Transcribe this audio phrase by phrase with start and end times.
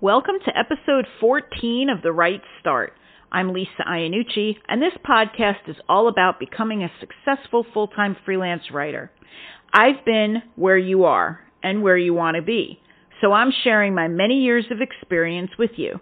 [0.00, 2.92] Welcome to episode 14 of The Write Start.
[3.32, 8.62] I'm Lisa Iannucci, and this podcast is all about becoming a successful full time freelance
[8.72, 9.10] writer.
[9.72, 12.78] I've been where you are and where you want to be,
[13.20, 15.98] so I'm sharing my many years of experience with you.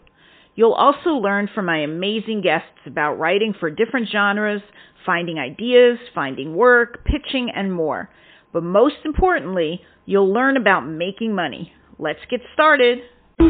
[0.56, 4.60] You'll also learn from my amazing guests about writing for different genres,
[5.06, 8.10] finding ideas, finding work, pitching, and more.
[8.52, 11.72] But most importantly, you'll learn about making money.
[11.98, 12.98] Let's get started.
[13.38, 13.48] Hey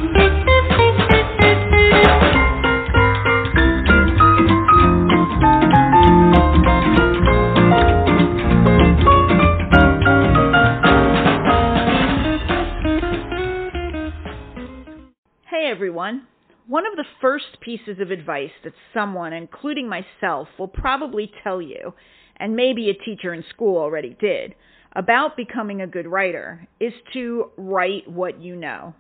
[15.70, 16.27] everyone.
[16.66, 21.95] One of the first pieces of advice that someone, including myself, will probably tell you,
[22.39, 24.56] and maybe a teacher in school already did,
[24.97, 28.92] about becoming a good writer is to write what you know.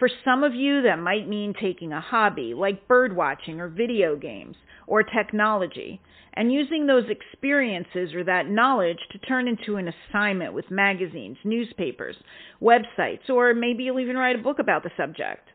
[0.00, 4.16] For some of you, that might mean taking a hobby like bird watching or video
[4.16, 4.56] games
[4.86, 6.00] or technology
[6.32, 12.16] and using those experiences or that knowledge to turn into an assignment with magazines, newspapers,
[12.62, 15.46] websites, or maybe you'll even write a book about the subject.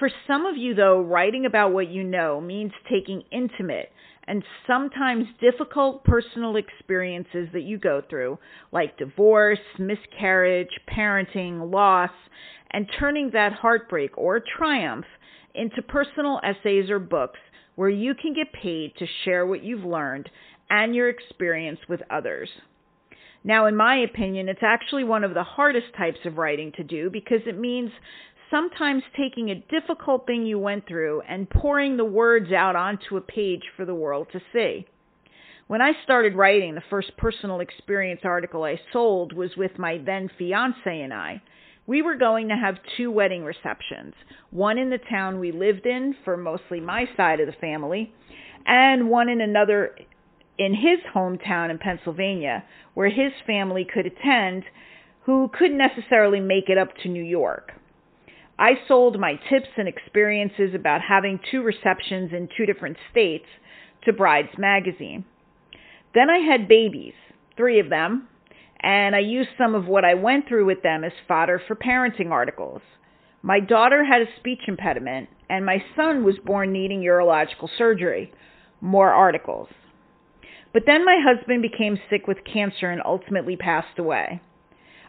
[0.00, 3.92] For some of you, though, writing about what you know means taking intimate
[4.28, 8.38] and sometimes difficult personal experiences that you go through,
[8.72, 12.10] like divorce, miscarriage, parenting, loss,
[12.70, 15.06] and turning that heartbreak or triumph
[15.54, 17.38] into personal essays or books
[17.74, 20.28] where you can get paid to share what you've learned
[20.70, 22.48] and your experience with others.
[23.44, 27.08] Now, in my opinion, it's actually one of the hardest types of writing to do
[27.08, 27.90] because it means
[28.50, 33.20] sometimes taking a difficult thing you went through and pouring the words out onto a
[33.20, 34.86] page for the world to see.
[35.68, 40.30] When I started writing, the first personal experience article I sold was with my then
[40.38, 41.42] fiance and I.
[41.88, 44.12] We were going to have two wedding receptions,
[44.50, 48.12] one in the town we lived in for mostly my side of the family,
[48.66, 49.96] and one in another
[50.58, 52.62] in his hometown in Pennsylvania,
[52.92, 54.64] where his family could attend
[55.24, 57.72] who couldn't necessarily make it up to New York.
[58.58, 63.46] I sold my tips and experiences about having two receptions in two different states
[64.04, 65.24] to Brides Magazine.
[66.14, 67.14] Then I had babies,
[67.56, 68.28] three of them,
[68.80, 72.30] and I used some of what I went through with them as fodder for parenting
[72.30, 72.82] articles.
[73.42, 78.32] My daughter had a speech impediment, and my son was born needing urological surgery.
[78.80, 79.68] More articles.
[80.72, 84.40] But then my husband became sick with cancer and ultimately passed away.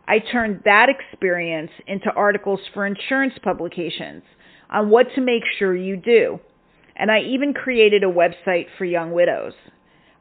[0.08, 4.24] I turned that experience into articles for insurance publications
[4.72, 6.40] on what to make sure you do.
[6.96, 9.54] And I even created a website for young widows.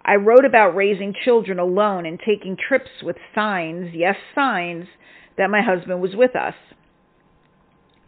[0.08, 4.86] I wrote about raising children alone and taking trips with signs, yes, signs,
[5.36, 6.54] that my husband was with us.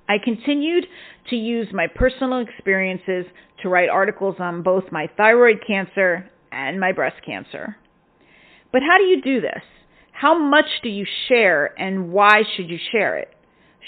[0.09, 0.87] I continued
[1.29, 3.27] to use my personal experiences
[3.63, 7.77] to write articles on both my thyroid cancer and my breast cancer.
[8.73, 9.63] But how do you do this?
[10.13, 13.29] How much do you share and why should you share it?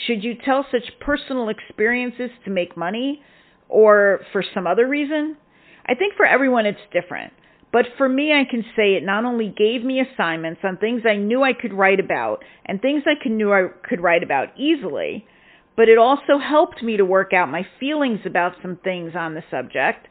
[0.06, 3.22] Should you tell such personal experiences to make money
[3.70, 5.38] or for some other reason?
[5.86, 7.32] I think for everyone it's different.
[7.72, 11.16] But for me, I can say it not only gave me assignments on things I
[11.16, 15.26] knew I could write about and things I knew I could write about easily,
[15.74, 19.42] but it also helped me to work out my feelings about some things on the
[19.50, 20.06] subject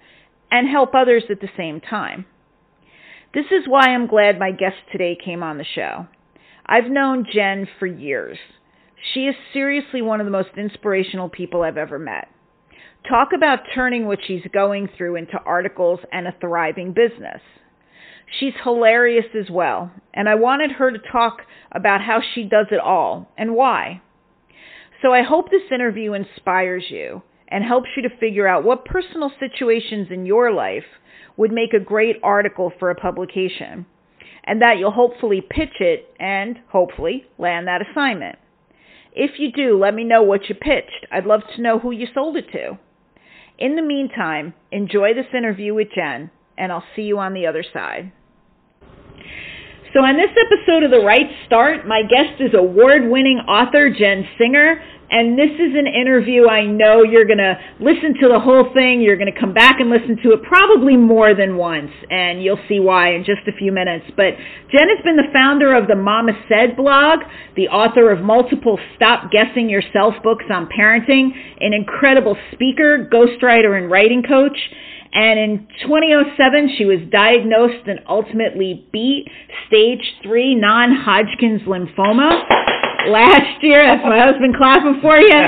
[0.49, 2.25] and help others at the same time.
[3.33, 6.07] This is why I'm glad my guest today came on the show.
[6.66, 8.38] I've known Jen for years.
[9.13, 12.28] She is seriously one of the most inspirational people I've ever met.
[13.09, 17.41] Talk about turning what she's going through into articles and a thriving business.
[18.39, 21.40] She's hilarious as well, and I wanted her to talk
[21.72, 24.01] about how she does it all and why.
[25.01, 29.31] So I hope this interview inspires you and helps you to figure out what personal
[29.40, 30.85] situations in your life
[31.35, 33.85] would make a great article for a publication,
[34.45, 38.38] and that you'll hopefully pitch it and hopefully land that assignment.
[39.13, 41.07] If you do, let me know what you pitched.
[41.11, 42.78] I'd love to know who you sold it to.
[43.61, 47.63] In the meantime, enjoy this interview with Jen, and I'll see you on the other
[47.72, 48.11] side.
[49.93, 54.28] So, on this episode of The Write Start, my guest is award winning author Jen
[54.40, 54.81] Singer.
[55.11, 59.02] And this is an interview I know you're going to listen to the whole thing.
[59.02, 61.91] You're going to come back and listen to it probably more than once.
[62.09, 64.05] And you'll see why in just a few minutes.
[64.16, 64.40] But
[64.72, 67.19] Jen has been the founder of the Mama Said blog,
[67.58, 73.91] the author of multiple Stop Guessing Yourself books on parenting, an incredible speaker, ghostwriter, and
[73.91, 74.57] writing coach.
[75.11, 79.28] And in 2007, she was diagnosed and ultimately beat
[79.67, 82.71] stage three non Hodgkin's lymphoma
[83.09, 85.32] last year, that's my husband clapping for you.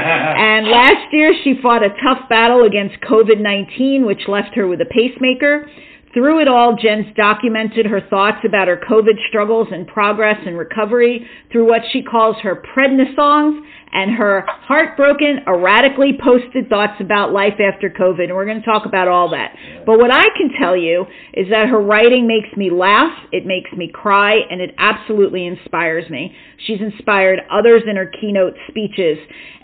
[0.44, 4.82] And last year, she fought a tough battle against COVID 19, which left her with
[4.82, 5.68] a pacemaker.
[6.14, 11.28] Through it all, Jen's documented her thoughts about her COVID struggles and progress and recovery
[11.52, 13.60] through what she calls her prednisongs
[13.94, 18.24] and her heartbroken, erratically posted thoughts about life after COVID.
[18.24, 19.56] And we're going to talk about all that.
[19.86, 23.72] But what I can tell you is that her writing makes me laugh, it makes
[23.72, 26.36] me cry, and it absolutely inspires me.
[26.66, 29.18] She's inspired others in her keynote speeches,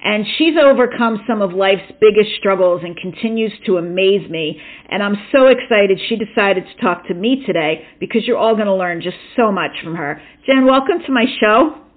[0.03, 4.61] and she's overcome some of life's biggest struggles and continues to amaze me.
[4.89, 8.67] And I'm so excited she decided to talk to me today because you're all going
[8.67, 10.21] to learn just so much from her.
[10.45, 11.88] Jen, welcome to my show.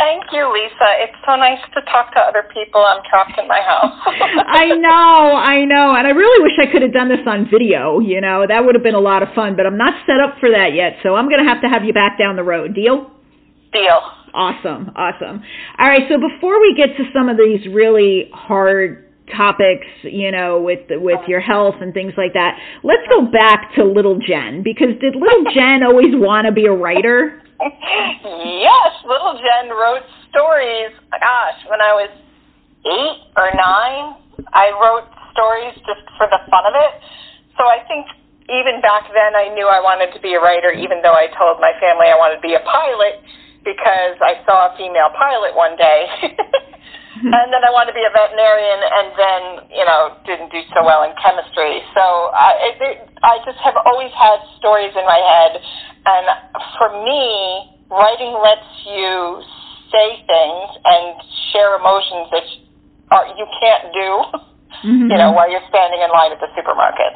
[0.00, 0.88] Thank you, Lisa.
[1.04, 2.80] It's so nice to talk to other people.
[2.80, 3.92] I'm trapped in my house.
[4.48, 5.92] I know, I know.
[5.92, 8.48] And I really wish I could have done this on video, you know.
[8.48, 10.72] That would have been a lot of fun, but I'm not set up for that
[10.72, 10.96] yet.
[11.02, 12.74] So I'm going to have to have you back down the road.
[12.74, 13.12] Deal?
[13.76, 14.00] Deal.
[14.32, 15.44] Awesome, awesome.
[15.76, 19.04] All right, so before we get to some of these really hard
[19.36, 23.84] topics, you know, with with your health and things like that, let's go back to
[23.84, 27.42] little Jen because did little Jen always want to be a writer?
[28.64, 30.96] yes, little Jen wrote stories.
[31.12, 32.10] Gosh, when I was
[32.88, 34.16] eight or nine,
[34.56, 36.92] I wrote stories just for the fun of it.
[37.60, 38.08] So I think
[38.48, 41.60] even back then I knew I wanted to be a writer, even though I told
[41.60, 43.20] my family I wanted to be a pilot
[43.60, 46.08] because I saw a female pilot one day.
[47.34, 49.42] and then I wanted to be a veterinarian, and then
[49.74, 51.82] you know didn't do so well in chemistry.
[51.94, 55.58] So I, it, I just have always had stories in my head
[56.06, 56.26] and
[56.78, 59.42] for me, writing lets you
[59.92, 61.20] say things and
[61.52, 62.46] share emotions that
[63.10, 64.08] are, you can't do,
[64.88, 65.06] mm-hmm.
[65.10, 67.12] you know, while you're standing in line at the supermarket.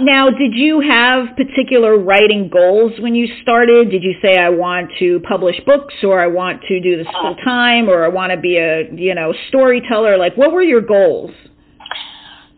[0.00, 3.90] Now, did you have particular writing goals when you started?
[3.90, 7.36] Did you say I want to publish books or I want to do this full
[7.36, 7.44] uh.
[7.44, 10.16] time or I want to be a, you know, storyteller?
[10.16, 11.30] Like what were your goals?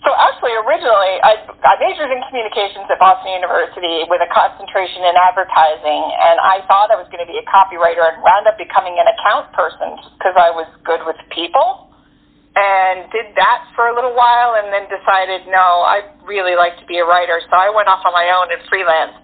[0.05, 5.17] So actually, originally, I, I majored in communications at Boston University with a concentration in
[5.17, 9.01] advertising, and I thought I was going to be a copywriter and wound up becoming
[9.01, 11.89] an account person because I was good with people
[12.55, 16.87] and did that for a little while and then decided, no, I really like to
[16.87, 17.43] be a writer.
[17.51, 19.19] So I went off on my own and freelanced.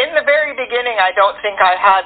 [0.00, 2.04] In the very beginning, I don't think I had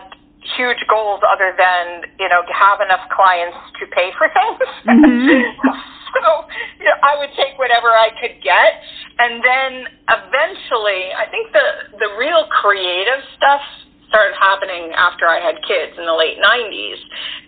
[0.59, 4.67] huge goals other than, you know, have enough clients to pay for things.
[4.87, 5.71] Mm-hmm.
[6.15, 6.47] so
[6.79, 8.81] you know, I would take whatever I could get,
[9.19, 9.73] and then
[10.09, 13.61] eventually, I think the the real creative stuff
[14.08, 17.00] started happening after I had kids in the late '90s,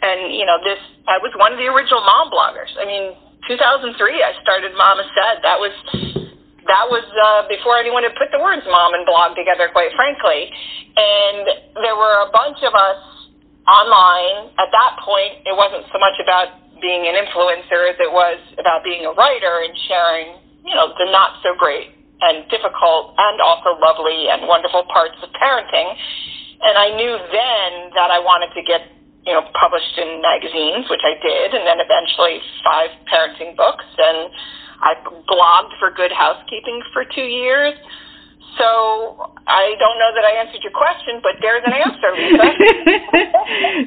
[0.03, 2.71] and you know, this I was one of the original mom bloggers.
[2.77, 3.17] I mean,
[3.49, 5.41] 2003, I started Mama Said.
[5.43, 5.73] That was
[6.69, 10.53] that was uh, before anyone had put the words mom and blog together, quite frankly.
[11.01, 13.01] And there were a bunch of us
[13.65, 14.53] online.
[14.61, 18.85] At that point, it wasn't so much about being an influencer as it was about
[18.85, 23.79] being a writer and sharing, you know, the not so great and difficult and also
[23.81, 25.95] lovely and wonderful parts of parenting.
[26.61, 28.83] And I knew then that I wanted to get,
[29.27, 33.87] you know, published in magazines, which I did, and then eventually five parenting books.
[33.99, 34.31] And
[34.83, 34.95] I
[35.27, 37.75] blogged for Good Housekeeping for two years.
[38.59, 42.47] So I don't know that I answered your question, but there's an answer, Lisa.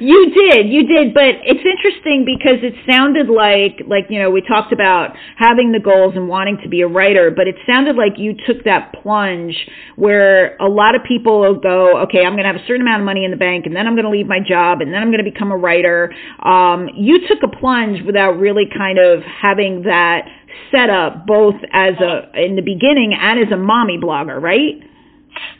[0.02, 4.42] you did, you did, but it's interesting because it sounded like, like you know, we
[4.42, 8.18] talked about having the goals and wanting to be a writer, but it sounded like
[8.18, 9.54] you took that plunge
[9.94, 13.02] where a lot of people will go, okay, I'm going to have a certain amount
[13.02, 14.98] of money in the bank, and then I'm going to leave my job, and then
[14.98, 16.12] I'm going to become a writer.
[16.42, 20.26] Um, you took a plunge without really kind of having that
[20.70, 24.80] set up both as a in the beginning and as a mommy blogger, right?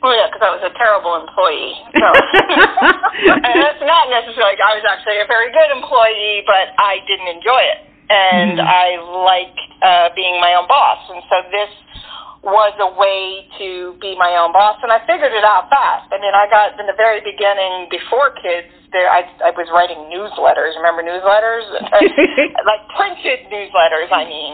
[0.02, 1.72] Well, yeah, because I was a terrible employee.
[1.96, 2.04] So.
[3.49, 4.58] and that's not necessarily.
[4.61, 7.80] I was actually a very good employee, but I didn't enjoy it,
[8.12, 8.68] and mm-hmm.
[8.68, 11.00] I like uh, being my own boss.
[11.08, 11.72] And so this
[12.42, 16.11] was a way to be my own boss, and I figured it out fast.
[16.11, 18.66] I mean, I got in the very beginning before kids.
[18.90, 20.75] There, I, I was writing newsletters.
[20.76, 21.64] Remember newsletters,
[22.68, 24.11] like printed newsletters.
[24.11, 24.52] I mean,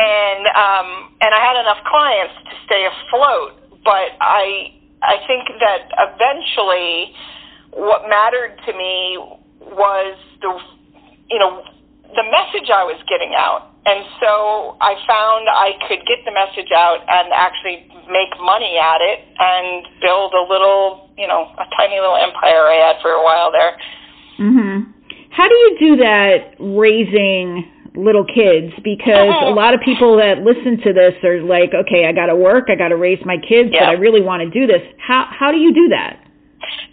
[0.00, 0.88] and um,
[1.20, 3.60] and I had enough clients to stay afloat.
[3.84, 4.72] But I
[5.04, 7.12] I think that eventually,
[7.76, 9.20] what mattered to me
[9.60, 10.56] was the
[11.28, 11.62] you know
[12.16, 16.74] the message I was getting out and so I found I could get the message
[16.74, 21.94] out and actually make money at it and build a little, you know, a tiny
[21.94, 23.78] little empire I had for a while there.
[24.38, 24.86] Mhm.
[25.30, 30.78] How do you do that raising little kids because a lot of people that listen
[30.82, 33.70] to this are like, okay, I got to work, I got to raise my kids,
[33.72, 33.86] yeah.
[33.86, 34.82] but I really want to do this.
[34.98, 36.25] How how do you do that?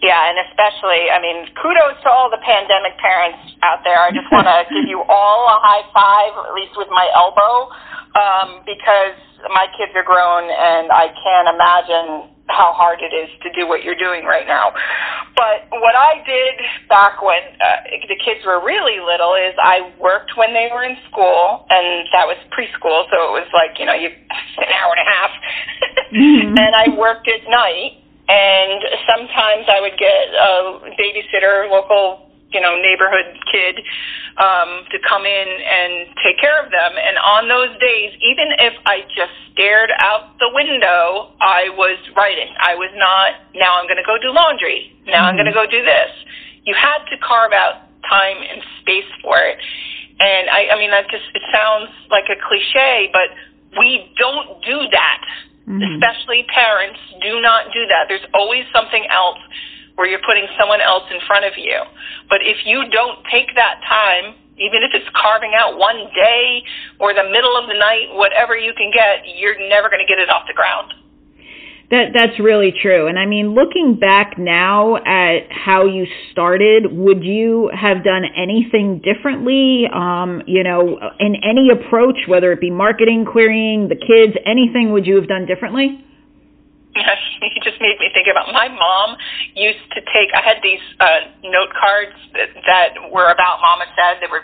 [0.02, 3.96] Yeah, and especially, I mean, kudos to all the pandemic parents out there.
[3.96, 7.72] I just want to give you all a high five, at least with my elbow,
[8.14, 9.16] um, because
[9.52, 13.82] my kids are grown and I can't imagine how hard it is to do what
[13.82, 14.72] you're doing right now.
[15.32, 16.54] But what I did
[16.88, 20.96] back when uh, the kids were really little is I worked when they were in
[21.08, 24.08] school, and that was preschool, so it was like you know you
[24.60, 25.32] an hour and a half,
[26.12, 26.58] mm-hmm.
[26.62, 32.76] and I worked at night and sometimes I would get a babysitter, local, you know,
[32.80, 33.76] neighborhood kid,
[34.40, 36.92] um, to come in and take care of them.
[36.96, 42.48] And on those days, even if I just stared out the window, I was writing.
[42.60, 44.96] I was not, now I'm going to go do laundry.
[45.04, 45.34] Now mm-hmm.
[45.34, 46.10] I'm going to go do this.
[46.64, 49.58] You had to carve out time and space for it.
[50.16, 53.28] And I, I mean, that just, it sounds like a cliche, but
[53.76, 55.20] we don't do that
[55.64, 55.80] Mm-hmm.
[55.80, 58.04] Especially parents, do not do that.
[58.08, 59.40] There's always something else
[59.96, 61.80] where you're putting someone else in front of you.
[62.28, 66.62] But if you don't take that time, even if it's carving out one day
[67.00, 70.18] or the middle of the night, whatever you can get, you're never going to get
[70.18, 70.94] it off the ground.
[71.90, 73.08] That that's really true.
[73.08, 79.02] And I mean, looking back now at how you started, would you have done anything
[79.04, 79.84] differently?
[79.92, 85.06] Um, you know, in any approach, whether it be marketing, querying, the kids, anything would
[85.06, 86.00] you have done differently?
[87.44, 89.16] You just made me think about my mom
[89.54, 90.32] used to take.
[90.32, 94.20] I had these uh, note cards that, that were about MommaSaid.
[94.20, 94.42] They were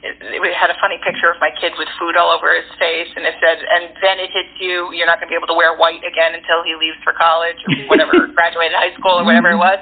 [0.00, 3.12] it, it had a funny picture of my kid with food all over his face,
[3.12, 4.88] and it said, "And then it hits you.
[4.96, 7.60] You're not going to be able to wear white again until he leaves for college
[7.68, 9.76] or whatever, graduated high school or whatever it mm-hmm.
[9.76, 9.80] was."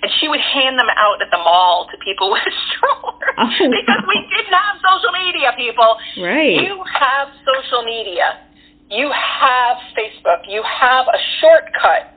[0.00, 2.40] And she would hand them out at the mall to people with
[2.72, 5.52] strollers oh, because we didn't have social media.
[5.52, 5.90] People,
[6.24, 6.56] right?
[6.64, 8.40] You have social media.
[8.88, 10.48] You have Facebook.
[10.48, 12.16] You have a shortcut.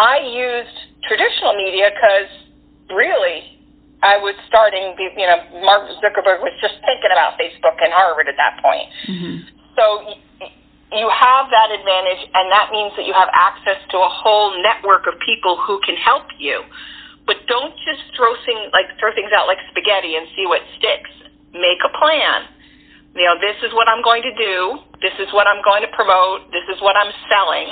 [0.00, 0.72] I used
[1.04, 2.32] traditional media because
[2.88, 3.57] really
[4.02, 8.38] I was starting, you know, Mark Zuckerberg was just thinking about Facebook and Harvard at
[8.38, 8.86] that point.
[9.10, 9.34] Mm-hmm.
[9.74, 9.84] So
[10.94, 15.10] you have that advantage, and that means that you have access to a whole network
[15.10, 16.62] of people who can help you.
[17.26, 21.10] But don't just throw things like throw things out like spaghetti and see what sticks.
[21.52, 22.48] Make a plan.
[23.18, 24.78] You know, this is what I'm going to do.
[25.02, 26.48] This is what I'm going to promote.
[26.54, 27.68] This is what I'm selling.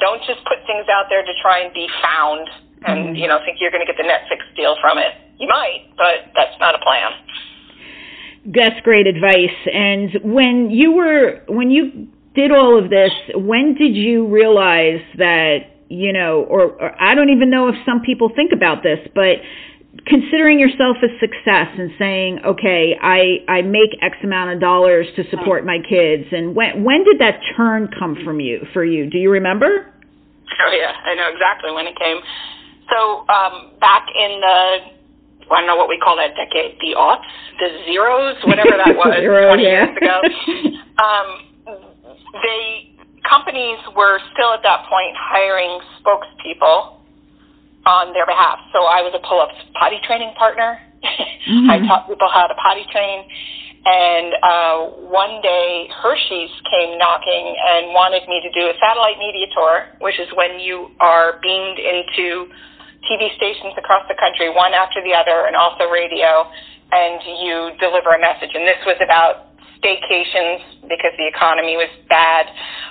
[0.00, 2.48] Don't just put things out there to try and be found
[2.86, 3.14] and mm-hmm.
[3.16, 5.12] you know think you're going to get the Netflix deal from it.
[5.38, 7.12] You might, but that's not a plan.
[8.46, 9.56] That's great advice.
[9.72, 15.70] And when you were when you did all of this, when did you realize that
[15.90, 19.42] you know, or, or I don't even know if some people think about this, but
[20.06, 25.24] considering yourself a success and saying, okay, I I make X amount of dollars to
[25.30, 29.10] support my kids, and when when did that turn come from you for you?
[29.10, 29.66] Do you remember?
[29.66, 32.18] Oh yeah, I know exactly when it came.
[32.90, 35.00] So um, back in the
[35.50, 37.26] I don't know what we call that decade, the aughts,
[37.58, 39.68] the zeros, whatever that was, Zero, 20 yeah.
[39.68, 40.16] years ago.
[41.04, 41.28] um,
[42.42, 42.90] they
[43.28, 46.98] companies were still at that point hiring spokespeople
[47.86, 48.58] on their behalf.
[48.72, 50.78] So I was a pull-ups potty training partner.
[51.40, 51.70] Mm-hmm.
[51.70, 53.24] I taught people how to potty train.
[53.82, 54.78] And uh,
[55.08, 60.20] one day, Hershey's came knocking and wanted me to do a satellite media tour, which
[60.20, 62.52] is when you are beamed into
[63.08, 66.44] TV stations across the country, one after the other, and also radio,
[66.92, 68.52] and you deliver a message.
[68.52, 72.46] And this was about staycations because the economy was bad,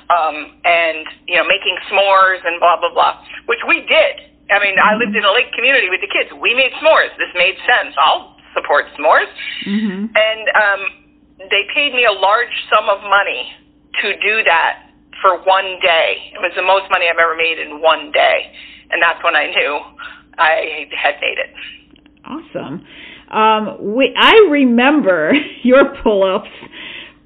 [0.09, 4.25] um, and you know making s'mores and blah blah blah, which we did.
[4.49, 6.33] I mean, I lived in a lake community with the kids.
[6.41, 7.13] We made s'mores.
[7.21, 7.93] This made sense.
[8.01, 9.29] I'll support s'mores.
[9.69, 10.09] Mm-hmm.
[10.09, 10.81] And um,
[11.53, 13.53] they paid me a large sum of money
[14.01, 14.89] to do that
[15.21, 16.33] for one day.
[16.33, 18.49] It was the most money I've ever made in one day
[18.91, 19.79] and that's when I knew
[20.37, 21.53] I had made it.
[22.25, 22.85] Awesome.
[23.31, 26.49] Um, we, I remember your pull-ups.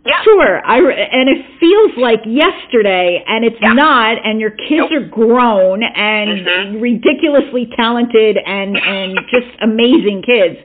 [0.05, 0.21] Yeah.
[0.25, 0.59] Sure.
[0.65, 3.71] I and it feels like yesterday, and it's yeah.
[3.71, 4.17] not.
[4.21, 4.91] And your kids nope.
[4.91, 6.81] are grown and mm-hmm.
[6.81, 10.59] ridiculously talented and and just amazing kids.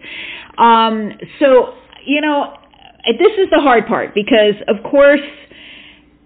[0.59, 1.75] Um, so
[2.05, 2.53] you know,
[3.07, 5.21] this is the hard part because, of course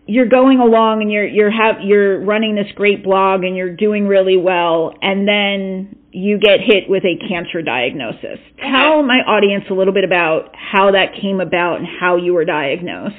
[0.06, 4.06] you're going along and you're you're have you're running this great blog and you're doing
[4.06, 8.38] really well and then you get hit with a cancer diagnosis.
[8.60, 12.44] Tell my audience a little bit about how that came about and how you were
[12.44, 13.16] diagnosed.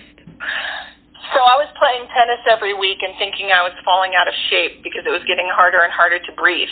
[1.34, 4.84] So I was playing tennis every week and thinking I was falling out of shape
[4.86, 6.70] because it was getting harder and harder to breathe.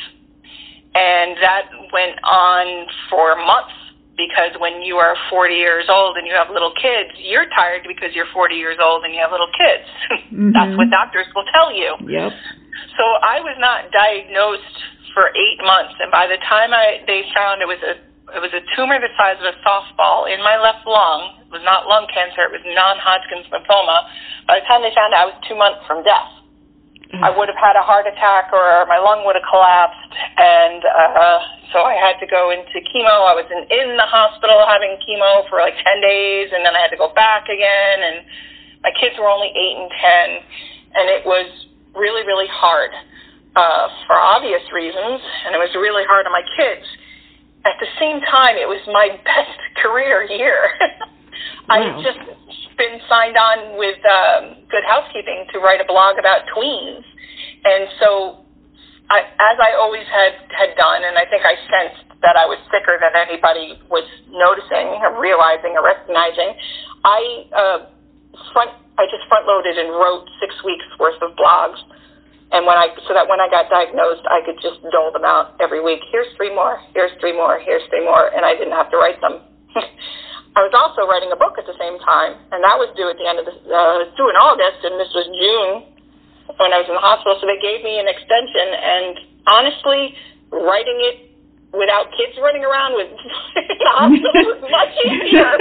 [0.93, 3.80] And that went on for months
[4.17, 8.13] because when you are 40 years old and you have little kids, you're tired because
[8.13, 9.87] you're 40 years old and you have little kids.
[10.29, 10.51] mm-hmm.
[10.55, 11.95] That's what doctors will tell you.
[12.05, 12.31] Yep.
[12.97, 14.77] So I was not diagnosed
[15.13, 17.99] for eight months, and by the time I they found it was a
[18.31, 21.35] it was a tumor the size of a softball in my left lung.
[21.43, 24.07] It was not lung cancer; it was non-Hodgkin's lymphoma.
[24.47, 26.31] By the time they found it, I was two months from death.
[27.19, 31.39] I would have had a heart attack or my lung would have collapsed, and uh,
[31.75, 33.27] so I had to go into chemo.
[33.27, 36.79] I was in, in the hospital having chemo for like 10 days, and then I
[36.79, 37.97] had to go back again.
[37.99, 38.17] And
[38.83, 41.47] my kids were only eight and 10, and it was
[41.95, 42.91] really, really hard
[43.55, 46.87] uh, for obvious reasons, and it was really hard on my kids.
[47.67, 50.71] At the same time, it was my best career year.
[51.69, 51.99] Wow.
[51.99, 52.19] I just
[52.81, 57.05] been signed on with um, Good Housekeeping to write a blog about tweens,
[57.61, 58.41] and so
[59.13, 62.57] I, as I always had had done, and I think I sensed that I was
[62.73, 66.57] sicker than anybody was noticing, or realizing, or recognizing.
[67.05, 67.21] I
[67.53, 67.79] uh,
[68.49, 71.77] front I just front loaded and wrote six weeks worth of blogs,
[72.49, 75.53] and when I so that when I got diagnosed, I could just dole them out
[75.61, 76.01] every week.
[76.09, 76.81] Here's three more.
[76.97, 77.61] Here's three more.
[77.61, 79.45] Here's three more, and I didn't have to write them.
[80.51, 83.15] I was also writing a book at the same time, and that was due at
[83.15, 85.87] the end of the uh, due in August, and this was June
[86.59, 87.39] when I was in the hospital.
[87.39, 89.15] So they gave me an extension, and
[89.47, 90.11] honestly,
[90.51, 91.31] writing it
[91.71, 95.55] without kids running around with the hospital was much easier.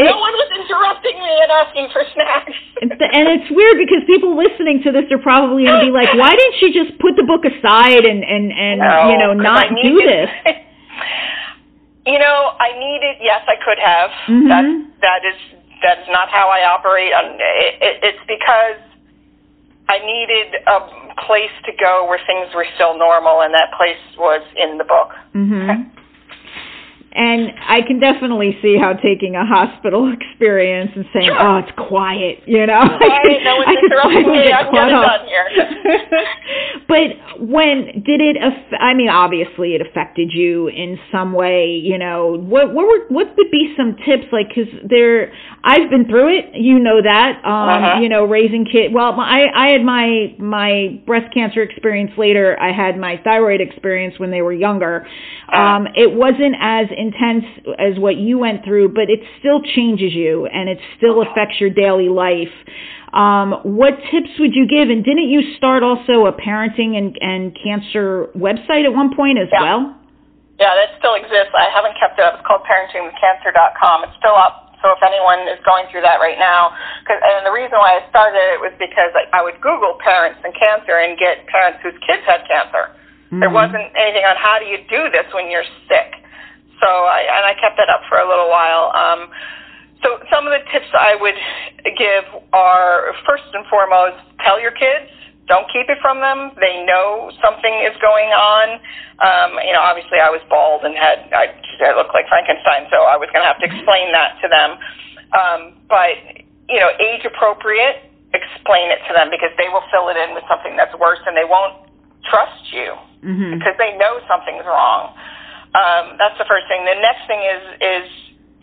[0.00, 2.56] no one was interrupting me and asking for snacks.
[2.80, 6.32] and it's weird because people listening to this are probably going to be like, "Why
[6.32, 9.92] didn't she just put the book aside and and and no, you know not do
[10.08, 10.32] this?"
[12.06, 13.16] You know, I needed.
[13.20, 14.10] Yes, I could have.
[14.28, 14.48] Mm-hmm.
[14.48, 14.64] That
[15.00, 15.38] that is
[15.82, 17.12] that is not how I operate.
[17.12, 18.80] It, it, it's because
[19.88, 24.42] I needed a place to go where things were still normal, and that place was
[24.56, 25.12] in the book.
[25.34, 25.96] Mm-hmm.
[27.14, 31.38] And I can definitely see how taking a hospital experience and saying, sure.
[31.38, 34.50] "Oh, it's quiet," you know, no one's interrupting me.
[34.50, 35.46] I'm getting done here.
[36.88, 38.36] but when did it?
[38.42, 41.78] Aff- I mean, obviously, it affected you in some way.
[41.82, 44.26] You know, what what were what would be some tips?
[44.32, 46.46] Like, because there, I've been through it.
[46.54, 47.40] You know that.
[47.44, 48.00] Um, uh-huh.
[48.00, 48.92] You know, raising kids.
[48.92, 52.58] Well, I I had my my breast cancer experience later.
[52.60, 55.06] I had my thyroid experience when they were younger.
[55.48, 55.56] Uh-huh.
[55.56, 57.44] Um, it wasn't as intense
[57.76, 61.68] as what you went through, but it still changes you and it still affects your
[61.68, 62.52] daily life.
[63.12, 64.90] Um, what tips would you give?
[64.90, 69.46] And didn't you start also a parenting and, and cancer website at one point as
[69.52, 69.62] yeah.
[69.62, 69.80] well?
[70.58, 71.54] Yeah, that still exists.
[71.54, 72.38] I haven't kept it up.
[72.38, 74.10] It's called parentingwithcancer.com.
[74.10, 74.74] It's still up.
[74.82, 76.74] So if anyone is going through that right now,
[77.08, 80.44] cause, and the reason why I started it was because I, I would Google parents
[80.44, 82.92] and cancer and get parents whose kids had cancer.
[83.32, 83.40] Mm-hmm.
[83.40, 86.13] There wasn't anything on how do you do this when you're sick.
[86.80, 88.90] So I and I kept that up for a little while.
[88.94, 89.30] Um,
[90.02, 91.38] so some of the tips I would
[91.96, 95.08] give are first and foremost, tell your kids.
[95.48, 96.56] Don't keep it from them.
[96.56, 98.80] They know something is going on.
[99.20, 101.52] Um, you know, obviously I was bald and had I,
[101.84, 104.70] I looked like Frankenstein, so I was going to have to explain that to them.
[105.36, 106.16] Um, but
[106.68, 110.44] you know, age appropriate, explain it to them because they will fill it in with
[110.48, 111.76] something that's worse, and they won't
[112.24, 113.60] trust you mm-hmm.
[113.60, 115.12] because they know something's wrong.
[115.74, 116.86] Um, that's the first thing.
[116.86, 118.06] The next thing is is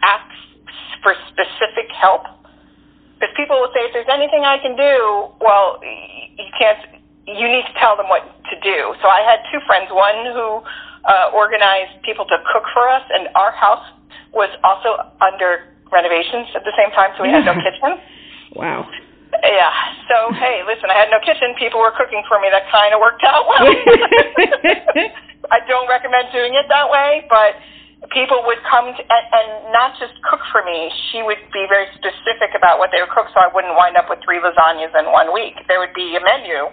[0.02, 0.28] ask
[1.04, 2.24] for specific help.
[3.20, 6.80] Because people will say, if there's anything I can do, well, you can't.
[7.28, 8.98] You need to tell them what to do.
[9.02, 9.94] So I had two friends.
[9.94, 10.66] One who
[11.06, 13.86] uh, organized people to cook for us, and our house
[14.34, 18.00] was also under renovations at the same time, so we had no kitchen.
[18.56, 18.88] Wow.
[19.40, 19.72] Yeah.
[20.12, 21.56] So hey, listen, I had no kitchen.
[21.56, 22.52] People were cooking for me.
[22.52, 23.64] That kind of worked out well.
[25.56, 27.56] I don't recommend doing it that way, but
[28.12, 30.92] people would come to, and, and not just cook for me.
[31.12, 34.12] She would be very specific about what they would cook, so I wouldn't wind up
[34.12, 35.56] with three lasagnas in one week.
[35.68, 36.72] There would be a menu,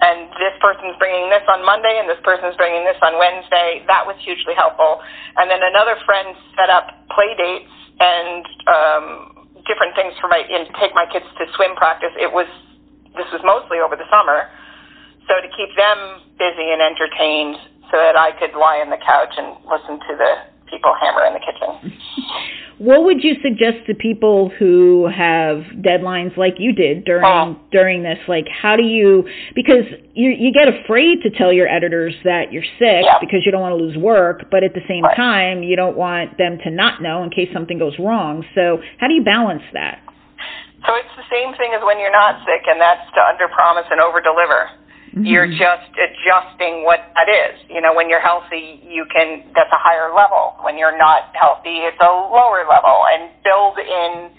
[0.00, 3.84] and this person's bringing this on Monday, and this person's bringing this on Wednesday.
[3.88, 5.00] That was hugely helpful.
[5.36, 9.39] And then another friend set up play dates and um,
[9.70, 12.10] different things for my and take my kids to swim practice.
[12.18, 12.50] It was
[13.14, 14.50] this was mostly over the summer.
[15.30, 17.54] So to keep them busy and entertained,
[17.90, 20.32] so that I could lie on the couch and listen to the
[20.70, 21.98] people hammer in the kitchen.
[22.80, 27.60] what would you suggest to people who have deadlines like you did during oh.
[27.70, 28.18] during this?
[28.26, 32.66] Like, how do you because you you get afraid to tell your editors that you're
[32.80, 33.20] sick yeah.
[33.20, 35.14] because you don't want to lose work, but at the same right.
[35.14, 38.44] time you don't want them to not know in case something goes wrong.
[38.54, 40.00] So, how do you balance that?
[40.88, 43.84] So it's the same thing as when you're not sick, and that's to under promise
[43.92, 44.72] and over deliver.
[45.10, 45.26] Mm-hmm.
[45.26, 47.58] You're just adjusting what that is.
[47.66, 50.54] You know, when you're healthy, you can, that's a higher level.
[50.62, 54.30] When you're not healthy, it's a lower level and build in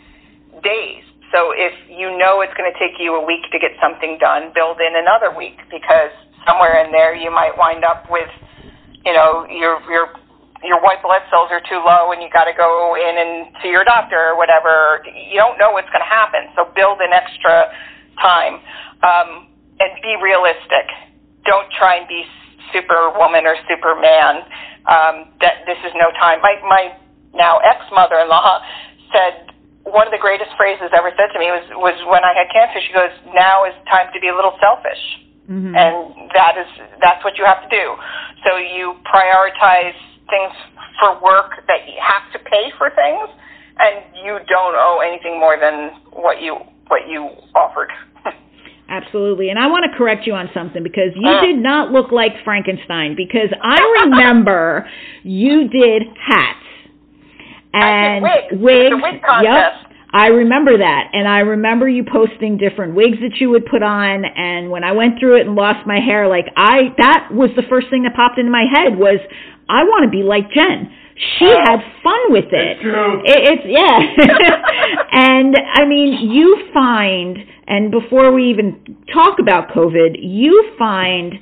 [0.63, 1.03] days.
[1.35, 4.55] So if you know it's going to take you a week to get something done,
[4.55, 6.11] build in another week because
[6.47, 8.31] somewhere in there you might wind up with,
[9.03, 10.15] you know, your your
[10.63, 13.71] your white blood cells are too low and you got to go in and see
[13.71, 15.03] your doctor or whatever.
[15.07, 17.71] You don't know what's going to happen, so build an extra
[18.19, 18.59] time
[19.03, 19.50] um,
[19.81, 20.85] and be realistic.
[21.49, 22.21] Don't try and be
[22.69, 24.45] superwoman or superman.
[24.85, 26.41] Um, that this is no time.
[26.41, 26.93] My my
[27.33, 28.61] now ex mother in law
[29.13, 32.49] said one of the greatest phrases ever said to me was was when I had
[32.53, 32.81] cancer.
[32.81, 35.01] She goes, "Now is time to be a little selfish."
[35.49, 35.73] Mm-hmm.
[35.73, 36.69] And that is
[37.01, 37.97] that's what you have to do.
[38.45, 39.97] So you prioritize
[40.29, 40.53] things
[40.97, 43.29] for work that you have to pay for things,
[43.77, 47.89] and you don't owe anything more than what you what you offered.
[48.91, 49.49] Absolutely.
[49.49, 51.39] And I want to correct you on something because you uh.
[51.39, 54.85] did not look like Frankenstein because I remember
[55.23, 56.59] you did hats
[57.73, 58.61] and wigs.
[58.61, 58.95] wigs.
[59.01, 59.87] wig contest.
[59.87, 59.91] Yep.
[60.13, 61.09] I remember that.
[61.13, 64.91] And I remember you posting different wigs that you would put on and when I
[64.91, 68.13] went through it and lost my hair like I that was the first thing that
[68.13, 69.19] popped into my head was
[69.69, 70.91] I want to be like Jen.
[71.37, 72.77] She had fun with it.
[72.81, 73.99] it it's yeah.
[75.11, 81.33] and I mean, you find and before we even talk about COVID, you find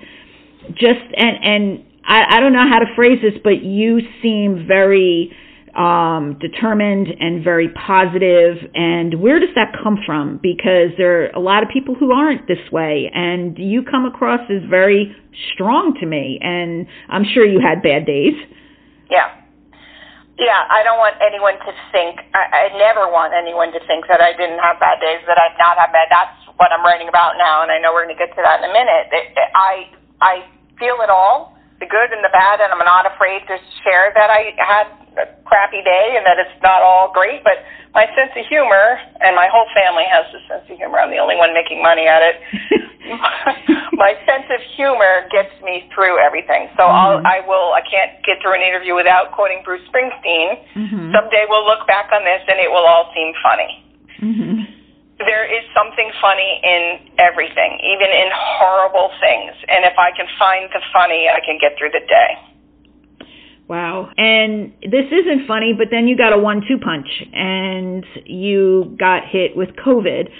[0.76, 5.32] just and and I, I don't know how to phrase this, but you seem very
[5.76, 8.58] um, determined and very positive.
[8.74, 10.40] And where does that come from?
[10.42, 14.42] Because there are a lot of people who aren't this way, and you come across
[14.50, 15.16] as very
[15.54, 16.40] strong to me.
[16.42, 18.34] And I'm sure you had bad days.
[19.10, 19.39] Yeah.
[20.40, 22.18] Yeah, I don't want anyone to think.
[22.34, 25.60] I, I never want anyone to think that I didn't have bad days, that I've
[25.60, 26.10] not had bad.
[26.10, 28.64] That's what I'm writing about now, and I know we're going to get to that
[28.64, 29.12] in a minute.
[29.14, 29.92] It, it, I
[30.24, 30.34] I
[30.80, 34.32] feel it all, the good and the bad, and I'm not afraid to share that
[34.32, 34.88] I had
[35.22, 37.62] a crappy day and that it's not all great, but
[37.94, 40.98] my sense of humor, and my whole family has a sense of humor.
[41.04, 42.36] I'm the only one making money at it.
[44.00, 46.72] my sense of humor gets me through everything.
[46.80, 46.96] So mm-hmm.
[46.96, 47.76] I'll, I will.
[47.76, 50.56] I can't get through an interview without quoting Bruce Springsteen.
[50.72, 51.12] Mm-hmm.
[51.12, 53.72] Someday we'll look back on this and it will all seem funny.
[54.24, 54.56] Mm-hmm.
[55.20, 59.52] There is something funny in everything, even in horrible things.
[59.68, 62.40] And if I can find the funny, I can get through the day.
[63.68, 64.10] Wow.
[64.16, 69.28] And this isn't funny, but then you got a one two punch and you got
[69.28, 70.32] hit with COVID.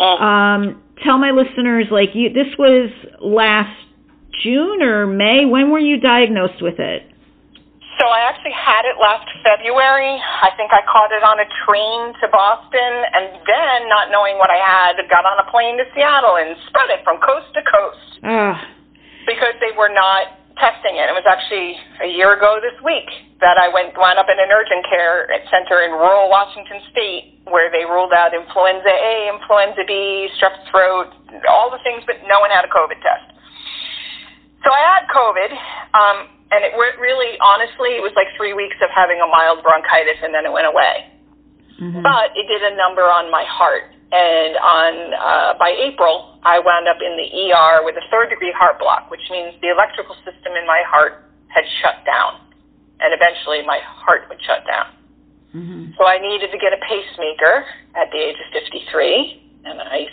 [0.00, 0.18] Oh.
[0.18, 3.74] Um, tell my listeners, like you this was last
[4.42, 5.44] June or May.
[5.44, 7.10] When were you diagnosed with it?
[7.98, 10.18] So I actually had it last February.
[10.18, 14.50] I think I caught it on a train to Boston and then not knowing what
[14.50, 18.10] I had, got on a plane to Seattle and spread it from coast to coast.
[18.26, 18.58] Uh.
[19.30, 21.06] Because they were not testing it.
[21.10, 23.08] It was actually a year ago this week
[23.42, 27.68] that I went wound up in an urgent care center in rural Washington State where
[27.68, 31.12] they ruled out influenza A, influenza B, strep throat,
[31.50, 33.34] all the things, but no one had a COVID test.
[34.64, 35.50] So I had COVID,
[35.92, 36.18] um,
[36.50, 40.16] and it went really, honestly, it was like three weeks of having a mild bronchitis,
[40.24, 41.04] and then it went away.
[41.82, 42.00] Mm-hmm.
[42.00, 46.88] But it did a number on my heart and on uh, by April, I wound
[46.88, 50.54] up in the ER with a third degree heart block, which means the electrical system
[50.54, 52.40] in my heart had shut down,
[53.00, 54.92] and eventually my heart would shut down.
[55.54, 55.94] Mm-hmm.
[55.98, 57.64] So I needed to get a pacemaker
[57.94, 60.10] at the age of 53, and I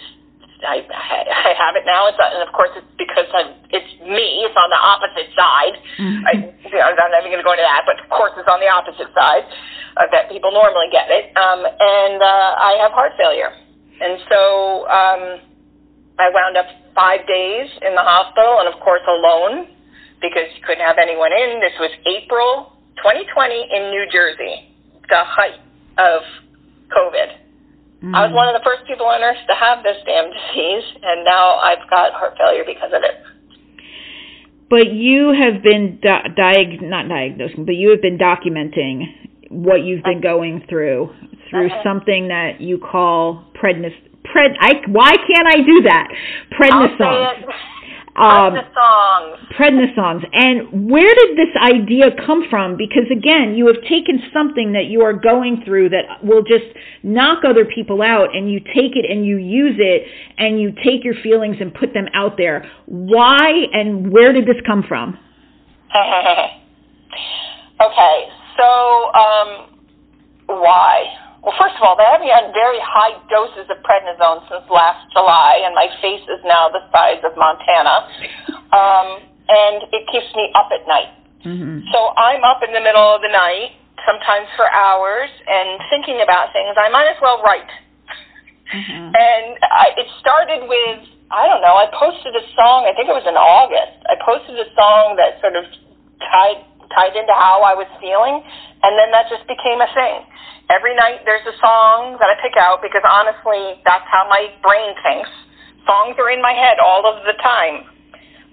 [0.62, 2.08] I, I have it now.
[2.08, 4.46] It's and of course it's because I'm, it's me.
[4.46, 5.76] It's on the opposite side.
[5.98, 6.26] Mm-hmm.
[6.26, 8.50] I, you know, I'm not even going to go into that, but of course it's
[8.50, 9.46] on the opposite side
[9.98, 11.34] uh, that people normally get it.
[11.34, 13.52] Um, and uh, I have heart failure.
[14.02, 14.42] And so
[14.90, 15.24] um,
[16.18, 19.70] I wound up five days in the hospital and, of course, alone
[20.22, 21.62] because you couldn't have anyone in.
[21.62, 24.74] This was April 2020 in New Jersey,
[25.10, 25.62] the height
[25.98, 26.22] of
[26.90, 27.42] COVID.
[28.02, 28.16] Mm-hmm.
[28.16, 31.24] I was one of the first people on earth to have this damn disease, and
[31.26, 33.18] now I've got heart failure because of it.
[34.70, 39.06] But you have been di- diag- not diagnosing, but you have been documenting
[39.50, 41.14] what you've been going through
[41.50, 41.84] through uh-huh.
[41.84, 43.94] something that you call prednis
[44.26, 46.08] pred I why can't I do that?
[46.58, 47.44] Prednisone.
[48.14, 48.58] Um,
[49.58, 50.28] prednisongs.
[50.34, 52.76] And where did this idea come from?
[52.76, 56.66] Because again, you have taken something that you are going through that will just
[57.04, 60.04] knock other people out, and you take it and you use it,
[60.38, 62.70] and you take your feelings and put them out there.
[62.86, 65.18] Why and where did this come from?
[67.82, 69.80] okay, so um,
[70.48, 71.31] why?
[71.42, 75.10] Well, first of all, they have me on very high doses of prednisone since last
[75.10, 78.06] July, and my face is now the size of Montana.
[78.70, 79.08] Um,
[79.50, 81.12] and it keeps me up at night.
[81.42, 81.90] Mm-hmm.
[81.90, 83.74] So I'm up in the middle of the night,
[84.06, 86.78] sometimes for hours, and thinking about things.
[86.78, 87.74] I might as well write.
[88.70, 89.10] Mm-hmm.
[89.12, 91.80] And I, it started with I don't know.
[91.80, 92.84] I posted a song.
[92.84, 94.04] I think it was in August.
[94.12, 95.64] I posted a song that sort of
[96.20, 96.60] tied
[96.92, 98.44] tied into how I was feeling,
[98.84, 100.26] and then that just became a thing.
[100.70, 104.96] Every night there's a song that I pick out because honestly, that's how my brain
[105.04, 105.30] thinks.
[105.86, 107.86] Songs are in my head all of the time.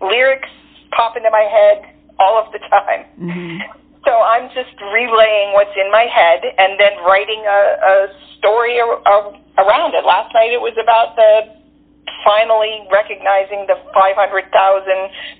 [0.00, 0.50] Lyrics
[0.90, 3.06] pop into my head all of the time.
[3.20, 3.56] Mm-hmm.
[4.04, 7.94] So I'm just relaying what's in my head and then writing a, a
[8.38, 10.02] story ar- ar- around it.
[10.02, 11.58] Last night it was about the
[12.24, 14.48] finally recognizing the 500,000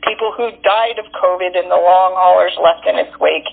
[0.05, 3.47] people who died of COVID and the long haulers left in its wake.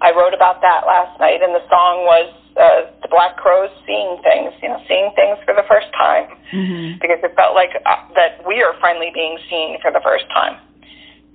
[0.00, 4.20] I wrote about that last night, and the song was uh, the Black Crowes seeing
[4.20, 7.00] things, you know, seeing things for the first time, mm-hmm.
[7.00, 10.60] because it felt like uh, that we are finally being seen for the first time.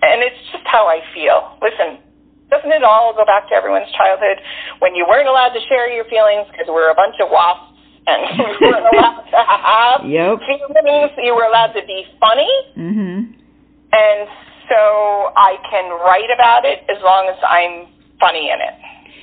[0.01, 1.57] And it's just how I feel.
[1.61, 2.01] Listen,
[2.49, 4.41] doesn't it all go back to everyone's childhood
[4.81, 7.71] when you weren't allowed to share your feelings because we're a bunch of wasps
[8.05, 10.41] and you were allowed to have yep.
[10.41, 11.11] feelings.
[11.21, 12.51] You were allowed to be funny.
[12.77, 13.19] Mm-hmm.
[13.93, 14.21] And
[14.69, 17.87] so I can write about it as long as I'm
[18.21, 18.75] funny in it.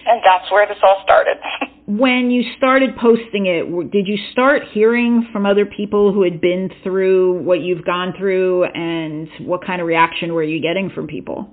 [0.07, 1.39] And that's where this all started.
[1.89, 6.69] when you started posting it, did you start hearing from other people who had been
[6.83, 11.49] through what you've gone through, and what kind of reaction were you getting from people?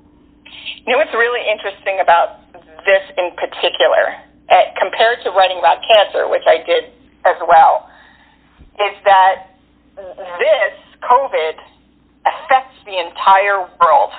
[0.85, 2.51] You know what's really interesting about
[2.83, 4.19] this in particular,
[4.51, 6.91] uh, compared to writing about cancer, which I did
[7.23, 7.87] as well,
[8.75, 9.55] is that
[9.95, 11.55] this COVID
[12.27, 14.11] affects the entire world.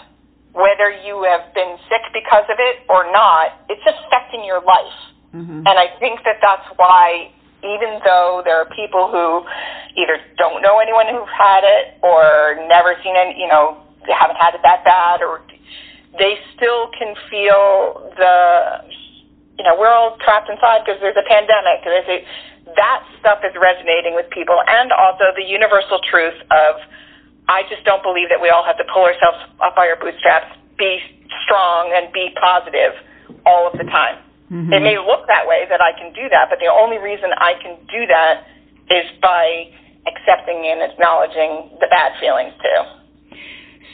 [0.56, 4.98] Whether you have been sick because of it or not, it's affecting your life.
[5.36, 5.68] Mm-hmm.
[5.68, 7.28] And I think that that's why,
[7.60, 9.44] even though there are people who
[10.00, 14.56] either don't know anyone who's had it or never seen any, you know, haven't had
[14.56, 15.44] it that bad, or
[16.16, 18.80] they still can feel the,
[19.60, 21.84] you know, we're all trapped inside because there's a pandemic.
[21.84, 22.24] There's a,
[22.80, 26.80] that stuff is resonating with people, and also the universal truth of
[27.48, 30.50] I just don't believe that we all have to pull ourselves up by our bootstraps,
[30.78, 30.98] be
[31.46, 32.98] strong, and be positive
[33.46, 34.18] all of the time.
[34.50, 34.72] Mm-hmm.
[34.72, 37.54] It may look that way that I can do that, but the only reason I
[37.62, 38.46] can do that
[38.90, 39.70] is by
[40.06, 42.80] accepting and acknowledging the bad feelings too.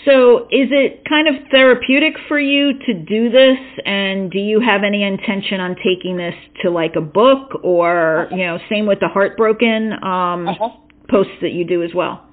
[0.04, 3.58] So, is it kind of therapeutic for you to do this?
[3.86, 8.44] And do you have any intention on taking this to like a book or, you
[8.44, 10.70] know, same with the heartbroken um, uh-huh.
[11.08, 12.26] posts that you do as well?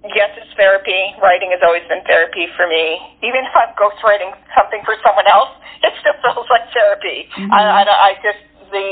[0.00, 1.12] Yes, it's therapy.
[1.20, 2.96] Writing has always been therapy for me.
[3.20, 5.52] Even if I'm ghostwriting something for someone else,
[5.84, 7.28] it still feels like therapy.
[7.36, 7.52] Mm-hmm.
[7.52, 8.40] I, I, I just,
[8.72, 8.86] the,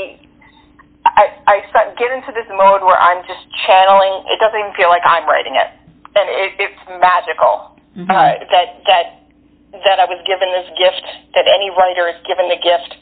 [1.09, 4.29] I, I start, get into this mode where I'm just channeling.
[4.29, 5.69] It doesn't even feel like I'm writing it.
[6.13, 8.09] And it, it's magical mm-hmm.
[8.09, 9.05] uh, that that
[9.85, 11.05] that I was given this gift,
[11.37, 12.97] that any writer is given the gift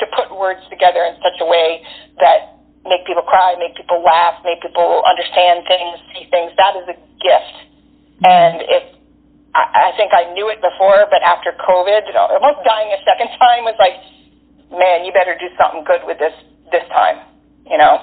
[0.00, 1.80] to put words together in such a way
[2.20, 6.52] that make people cry, make people laugh, make people understand things, see things.
[6.56, 7.56] That is a gift,
[8.24, 8.84] and if
[9.54, 13.66] I, I think I knew it before, but after COVID, almost dying a second time
[13.66, 13.98] was like,
[14.70, 16.34] man, you better do something good with this
[16.70, 17.18] this time,
[17.66, 17.98] you know.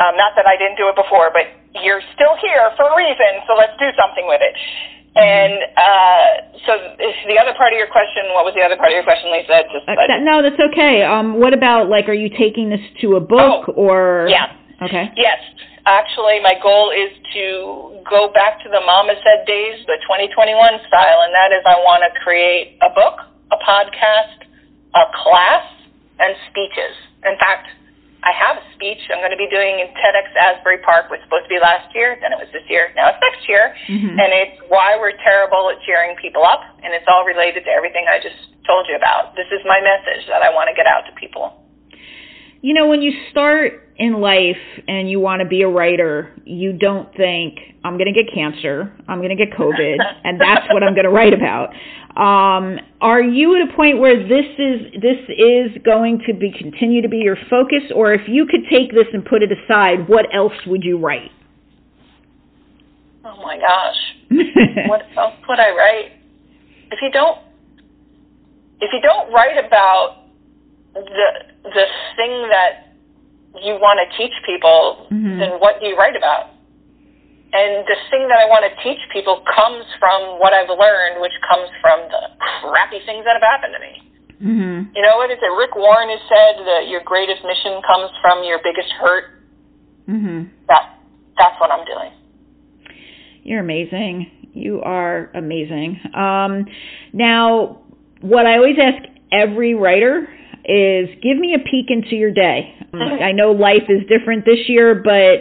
[0.00, 1.46] Um, not that I didn't do it before, but
[1.84, 4.56] you're still here for a reason, so let's do something with it.
[5.12, 6.72] And uh, so,
[7.28, 9.68] the other part of your question, what was the other part of your question, Lisa?
[9.68, 9.92] Just uh,
[10.24, 11.04] no, that's okay.
[11.04, 14.26] Um, what about like, are you taking this to a book oh, or?
[14.32, 14.56] Yeah.
[14.80, 15.12] Okay.
[15.14, 15.38] Yes,
[15.86, 20.56] actually, my goal is to go back to the MommaSaid days, the 2021
[20.88, 23.20] style, and that is I want to create a book,
[23.52, 24.48] a podcast,
[24.96, 25.66] a class,
[26.18, 26.96] and speeches.
[27.28, 27.68] In fact,
[28.22, 31.10] I have a speech I'm going to be doing in TEDx Asbury Park.
[31.10, 33.42] It was supposed to be last year, then it was this year, now it's next
[33.50, 33.74] year.
[33.90, 34.14] Mm-hmm.
[34.14, 38.06] And it's why we're terrible at cheering people up, and it's all related to everything
[38.06, 39.34] I just told you about.
[39.34, 41.58] This is my message that I want to get out to people.
[42.62, 46.72] You know, when you start in life and you want to be a writer, you
[46.72, 50.82] don't think, I'm going to get cancer, I'm going to get COVID, and that's what
[50.82, 51.70] I'm going to write about.
[52.16, 57.00] Um, are you at a point where this is this is going to be continue
[57.00, 60.26] to be your focus, or if you could take this and put it aside, what
[60.34, 61.30] else would you write?
[63.24, 63.96] Oh my gosh,
[64.88, 66.12] what else would I write?
[66.90, 67.38] If you don't,
[68.82, 70.26] if you don't write about
[70.92, 71.28] the
[71.64, 72.92] the thing that
[73.64, 75.38] you want to teach people, mm-hmm.
[75.38, 76.51] then what do you write about?
[77.52, 81.36] And the thing that I want to teach people comes from what I've learned, which
[81.44, 82.32] comes from the
[82.64, 83.94] crappy things that have happened to me.
[84.40, 84.96] Mm-hmm.
[84.96, 85.52] You know what is it?
[85.52, 89.24] Rick Warren has said that your greatest mission comes from your biggest hurt.
[90.08, 90.48] Mm-hmm.
[90.68, 90.98] That
[91.36, 92.12] that's what I'm doing.
[93.44, 94.50] You're amazing.
[94.52, 96.00] You are amazing.
[96.14, 96.66] Um,
[97.12, 97.82] now,
[98.20, 100.28] what I always ask every writer
[100.64, 102.74] is give me a peek into your day.
[102.94, 105.40] I know life is different this year, but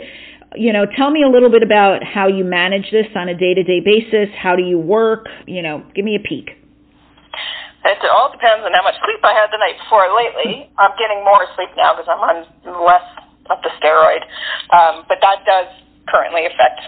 [0.55, 3.53] you know, tell me a little bit about how you manage this on a day
[3.53, 4.29] to day basis.
[4.35, 5.27] How do you work?
[5.47, 6.57] You know, give me a peek.
[7.81, 10.05] It all depends on how much sleep I had the night before.
[10.13, 12.37] Lately, I'm getting more sleep now because I'm on
[12.85, 13.05] less
[13.49, 14.21] of the steroid.
[14.69, 15.67] Um, but that does
[16.07, 16.81] currently affect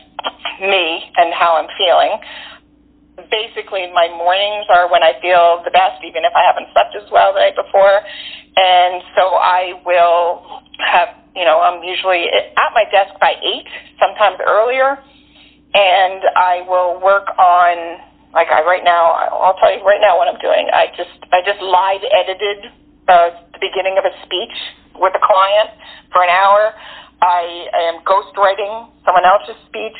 [0.61, 2.19] me and how I'm feeling.
[3.29, 7.09] Basically, my mornings are when I feel the best, even if I haven't slept as
[7.11, 8.01] well the night before.
[8.57, 13.65] And so I will have, you know, I'm usually at my desk by 8,
[13.99, 14.97] sometimes earlier.
[15.73, 17.97] And I will work on
[18.33, 20.65] like I right now, I'll tell you right now what I'm doing.
[20.73, 22.73] I just I just live edited
[23.07, 24.57] uh, the beginning of a speech
[24.97, 25.69] with a client
[26.11, 26.73] for an hour.
[27.21, 29.95] I, I am ghostwriting someone else's speech.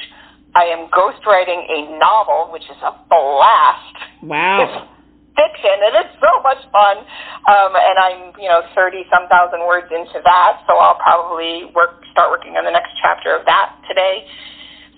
[0.56, 3.96] I am ghostwriting a novel, which is a blast.
[4.22, 4.66] Wow.
[4.66, 4.93] It's
[5.34, 7.04] fiction, and it's so much fun.
[7.46, 12.02] Um, and I'm, you know, thirty some thousand words into that, so I'll probably work
[12.14, 14.26] start working on the next chapter of that today.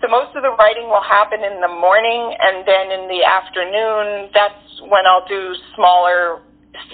[0.03, 4.29] So most of the writing will happen in the morning, and then in the afternoon,
[4.35, 4.59] that's
[4.91, 6.43] when I'll do smaller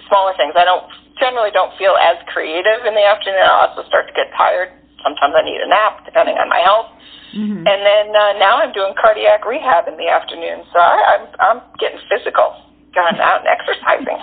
[0.08, 0.54] smaller things.
[0.54, 0.86] I don't
[1.18, 3.42] generally don't feel as creative in the afternoon.
[3.42, 4.70] I also start to get tired.
[5.02, 6.94] Sometimes I need a nap, depending on my health.
[7.34, 7.66] Mm-hmm.
[7.66, 11.60] And then uh, now I'm doing cardiac rehab in the afternoon, so I, I'm I'm
[11.80, 14.20] getting physical going out and exercising.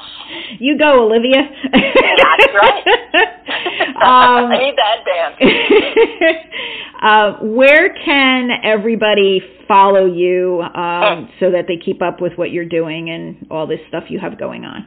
[0.60, 1.42] You go, Olivia.
[1.72, 2.84] That's right.
[4.02, 5.34] um, I need that band.
[7.02, 12.68] uh, where can everybody follow you um, so that they keep up with what you're
[12.68, 14.86] doing and all this stuff you have going on?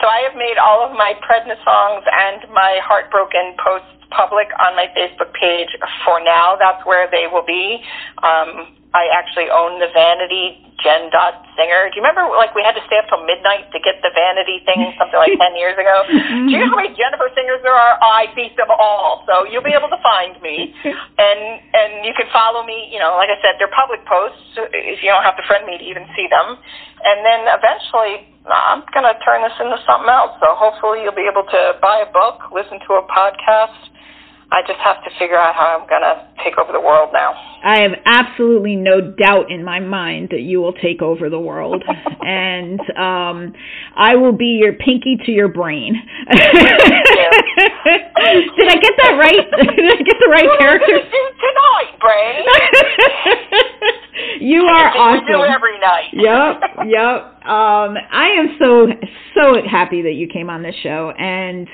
[0.00, 4.86] So I have made all of my prednisongs and my heartbroken posts public on my
[4.96, 5.68] Facebook page
[6.04, 6.56] for now.
[6.58, 7.78] That's where they will be.
[8.22, 11.92] Um, I actually own the Vanity Jen dot Singer.
[11.92, 14.64] Do you remember like we had to stay up till midnight to get the Vanity
[14.66, 15.96] thing something like ten years ago?
[16.10, 18.00] Do you know how many Jennifer Singers there are?
[18.02, 19.22] I beat them all.
[19.28, 20.74] So you'll be able to find me,
[21.26, 22.90] and and you can follow me.
[22.90, 24.58] You know, like I said, they're public posts.
[24.74, 26.58] If you don't have to friend me to even see them,
[27.06, 30.34] and then eventually I'm gonna turn this into something else.
[30.42, 33.90] So hopefully you'll be able to buy a book, listen to a podcast
[34.52, 37.34] I just have to figure out how I'm going to take over the world now.
[37.62, 41.84] I have absolutely no doubt in my mind that you will take over the world.
[42.20, 43.54] and um
[43.96, 45.94] I will be your pinky to your brain.
[48.56, 49.44] Did I get that right?
[49.76, 50.98] Did I get the right character?
[51.00, 52.44] Tonight, brain.
[54.40, 55.24] you are awesome.
[55.26, 56.10] We do every night.
[56.12, 57.40] yep, yep.
[57.46, 58.86] Um, I am so
[59.34, 61.66] so happy that you came on this show, and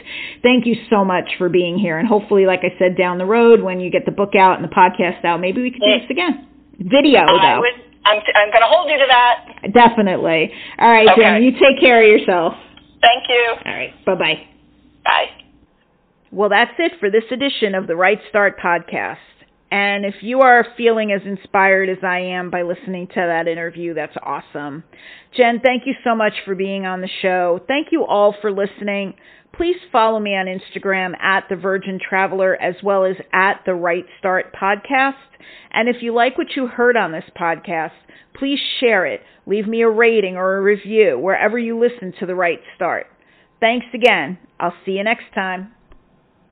[0.43, 1.99] thank you so much for being here.
[1.99, 4.65] And hopefully, like I said, down the road when you get the book out and
[4.65, 6.47] the podcast out, maybe we can do this again.
[6.79, 7.63] Video though.
[8.07, 9.73] I'm I'm going to hold you to that.
[9.75, 10.53] Definitely.
[10.79, 11.21] All right, okay.
[11.21, 11.43] Jen.
[11.43, 12.55] You take care of yourself.
[13.01, 13.55] Thank you.
[13.65, 14.05] All right.
[14.05, 14.47] Bye bye.
[15.05, 15.46] Bye.
[16.33, 19.17] Well, that's it for this edition of the Write Start podcast.
[19.71, 23.95] And if you are feeling as inspired as I am by listening to that interview,
[23.95, 24.85] that's awesome.
[25.37, 27.61] Jen, thank you so much for being on the show.
[27.67, 29.15] Thank you all for listening.
[29.57, 34.07] Please follow me on Instagram at The Virgin Traveler as well as at The Write
[34.19, 35.15] Start Podcast.
[35.73, 37.93] And if you like what you heard on this podcast,
[38.39, 39.21] please share it.
[39.47, 43.07] Leave me a rating or a review wherever you listen to The Write Start.
[43.61, 44.39] Thanks again.
[44.61, 45.73] I'll see you next time.